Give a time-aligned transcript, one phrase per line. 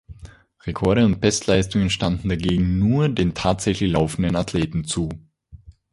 [0.65, 5.09] Rekorde und Bestleistungen standen dagegen nur den tatsächlich laufenden Athleten zu.